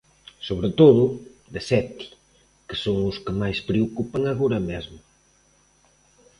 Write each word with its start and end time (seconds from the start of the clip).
Sobre 0.47 0.69
todo, 0.79 1.01
de 1.53 1.61
sete, 1.69 2.05
que 2.67 2.75
son 2.83 2.97
os 3.09 3.17
que 3.23 3.33
máis 3.41 3.57
preocupan 3.69 4.23
agora 4.27 4.59
mesmo. 4.69 4.99